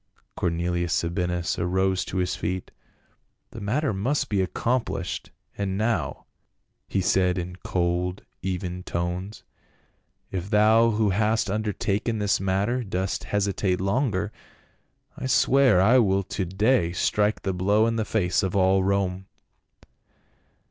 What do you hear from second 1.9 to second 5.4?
to his feet. "The matter must be accomplished,